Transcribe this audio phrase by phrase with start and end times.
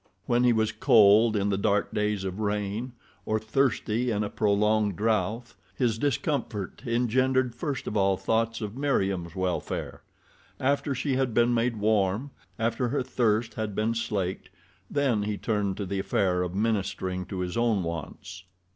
[0.25, 4.95] When he was cold in the dark days of rain, or thirsty in a prolonged
[4.95, 11.77] drouth, his discomfort engendered first of all thoughts of Meriem's welfare—after she had been made
[11.77, 14.49] warm, after her thirst had been slaked,
[14.89, 18.45] then he turned to the affair of ministering to his own wants.